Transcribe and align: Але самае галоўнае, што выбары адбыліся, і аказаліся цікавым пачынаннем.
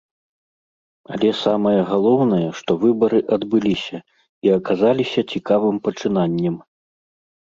Але 1.15 1.27
самае 1.45 1.73
галоўнае, 1.89 2.47
што 2.61 2.71
выбары 2.83 3.19
адбыліся, 3.37 3.97
і 4.49 4.53
аказаліся 4.59 5.21
цікавым 5.35 5.75
пачынаннем. 5.89 6.55